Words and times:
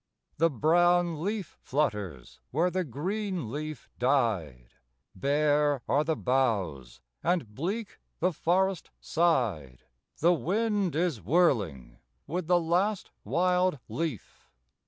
The 0.37 0.49
brown 0.49 1.21
leaf 1.23 1.59
flutters 1.61 2.39
where 2.49 2.71
the 2.71 2.83
green 2.83 3.51
leaf 3.51 3.87
died; 3.99 4.69
Bare 5.13 5.83
are 5.87 6.03
the 6.03 6.15
boughs, 6.15 7.01
and 7.21 7.53
bleak 7.53 7.99
the 8.19 8.33
forest 8.33 8.89
side: 8.99 9.83
The 10.17 10.33
wind 10.33 10.95
is 10.95 11.21
whirling 11.21 11.99
with 12.25 12.47
the 12.47 12.59
last 12.59 13.11
wild 13.23 13.77
leaf. 13.87 14.49